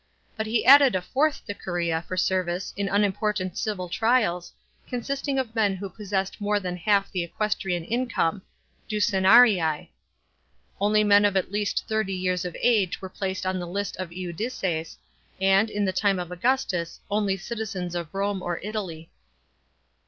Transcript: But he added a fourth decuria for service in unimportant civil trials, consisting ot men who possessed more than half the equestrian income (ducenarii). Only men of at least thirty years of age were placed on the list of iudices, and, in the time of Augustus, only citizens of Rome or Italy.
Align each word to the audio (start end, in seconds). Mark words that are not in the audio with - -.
But 0.35 0.47
he 0.47 0.65
added 0.65 0.95
a 0.95 1.01
fourth 1.03 1.45
decuria 1.45 2.03
for 2.03 2.17
service 2.17 2.73
in 2.75 2.89
unimportant 2.89 3.55
civil 3.55 3.87
trials, 3.87 4.51
consisting 4.89 5.37
ot 5.37 5.53
men 5.53 5.75
who 5.75 5.91
possessed 5.91 6.41
more 6.41 6.59
than 6.59 6.75
half 6.75 7.11
the 7.11 7.21
equestrian 7.23 7.83
income 7.85 8.41
(ducenarii). 8.89 9.89
Only 10.79 11.03
men 11.03 11.23
of 11.23 11.37
at 11.37 11.51
least 11.51 11.87
thirty 11.87 12.15
years 12.15 12.45
of 12.45 12.57
age 12.63 12.99
were 12.99 13.09
placed 13.09 13.45
on 13.45 13.59
the 13.59 13.67
list 13.67 13.95
of 13.97 14.09
iudices, 14.09 14.97
and, 15.39 15.69
in 15.69 15.85
the 15.85 15.93
time 15.93 16.17
of 16.17 16.31
Augustus, 16.31 16.99
only 17.11 17.37
citizens 17.37 17.93
of 17.93 18.11
Rome 18.11 18.41
or 18.41 18.57
Italy. 18.63 19.11